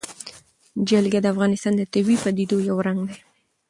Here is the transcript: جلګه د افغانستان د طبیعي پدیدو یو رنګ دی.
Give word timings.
جلګه 0.89 1.19
د 1.21 1.25
افغانستان 1.33 1.73
د 1.77 1.81
طبیعي 1.93 2.17
پدیدو 2.23 2.57
یو 2.69 2.77
رنګ 2.87 2.99
دی. 3.09 3.17